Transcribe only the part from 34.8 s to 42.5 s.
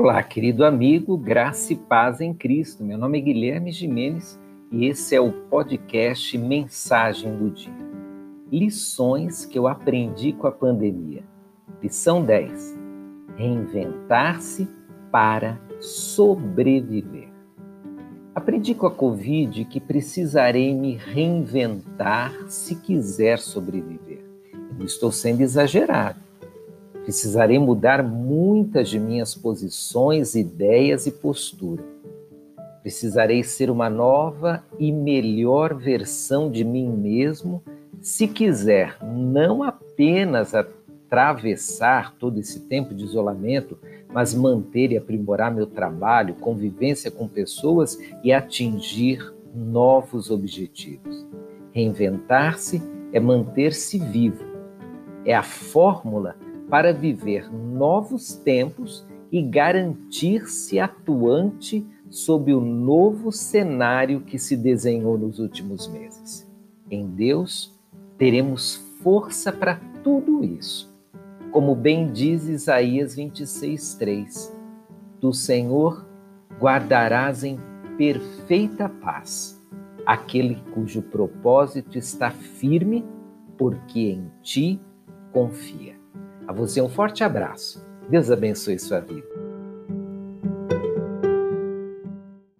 melhor versão de mim mesmo se quiser não apenas atravessar todo